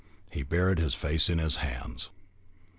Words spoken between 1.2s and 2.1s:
in his hands.